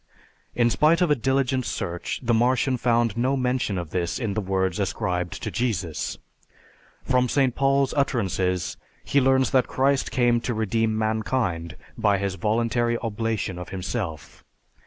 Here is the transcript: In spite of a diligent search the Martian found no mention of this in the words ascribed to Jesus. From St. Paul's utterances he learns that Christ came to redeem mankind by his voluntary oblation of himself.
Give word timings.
In 0.55 0.71
spite 0.71 0.99
of 1.01 1.11
a 1.11 1.15
diligent 1.15 1.63
search 1.63 2.21
the 2.23 2.33
Martian 2.33 2.75
found 2.75 3.15
no 3.15 3.37
mention 3.37 3.77
of 3.77 3.91
this 3.91 4.17
in 4.17 4.33
the 4.33 4.41
words 4.41 4.79
ascribed 4.79 5.39
to 5.43 5.51
Jesus. 5.51 6.17
From 7.03 7.29
St. 7.29 7.53
Paul's 7.53 7.93
utterances 7.93 8.77
he 9.03 9.21
learns 9.21 9.51
that 9.51 9.67
Christ 9.67 10.09
came 10.09 10.41
to 10.41 10.55
redeem 10.55 10.97
mankind 10.97 11.75
by 11.99 12.17
his 12.17 12.33
voluntary 12.33 12.97
oblation 12.97 13.59
of 13.59 13.69
himself. 13.69 14.43